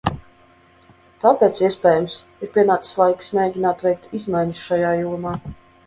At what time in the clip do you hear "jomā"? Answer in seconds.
5.03-5.41